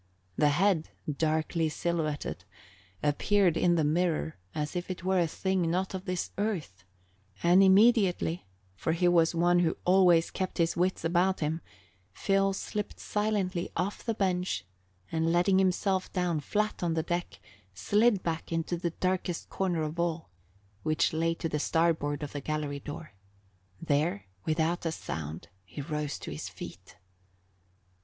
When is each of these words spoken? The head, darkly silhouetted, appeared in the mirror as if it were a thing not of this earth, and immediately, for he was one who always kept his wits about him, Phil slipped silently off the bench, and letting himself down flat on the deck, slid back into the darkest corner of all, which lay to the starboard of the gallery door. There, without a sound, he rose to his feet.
The 0.35 0.49
head, 0.49 0.89
darkly 1.15 1.69
silhouetted, 1.69 2.43
appeared 3.03 3.55
in 3.55 3.75
the 3.75 3.83
mirror 3.83 4.35
as 4.55 4.75
if 4.75 4.89
it 4.89 5.03
were 5.03 5.19
a 5.19 5.27
thing 5.27 5.69
not 5.69 5.93
of 5.93 6.05
this 6.05 6.31
earth, 6.39 6.83
and 7.43 7.61
immediately, 7.61 8.47
for 8.75 8.93
he 8.93 9.07
was 9.07 9.35
one 9.35 9.59
who 9.59 9.77
always 9.85 10.31
kept 10.31 10.57
his 10.57 10.75
wits 10.75 11.05
about 11.05 11.39
him, 11.39 11.61
Phil 12.13 12.51
slipped 12.53 12.99
silently 12.99 13.69
off 13.77 14.03
the 14.03 14.15
bench, 14.15 14.65
and 15.11 15.31
letting 15.31 15.59
himself 15.59 16.11
down 16.11 16.39
flat 16.39 16.81
on 16.81 16.95
the 16.95 17.03
deck, 17.03 17.39
slid 17.75 18.23
back 18.23 18.51
into 18.51 18.77
the 18.77 18.89
darkest 18.89 19.51
corner 19.51 19.83
of 19.83 19.99
all, 19.99 20.31
which 20.81 21.13
lay 21.13 21.35
to 21.35 21.47
the 21.47 21.59
starboard 21.59 22.23
of 22.23 22.31
the 22.31 22.41
gallery 22.41 22.79
door. 22.79 23.13
There, 23.79 24.25
without 24.47 24.83
a 24.83 24.91
sound, 24.91 25.49
he 25.63 25.79
rose 25.79 26.17
to 26.21 26.31
his 26.31 26.49
feet. 26.49 26.95